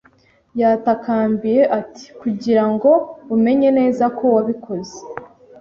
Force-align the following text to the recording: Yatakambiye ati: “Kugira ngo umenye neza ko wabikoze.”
Yatakambiye 0.61 1.61
ati: 1.79 2.05
“Kugira 2.21 2.63
ngo 2.71 2.91
umenye 3.35 3.69
neza 3.77 4.05
ko 4.17 4.23
wabikoze.” 4.35 4.97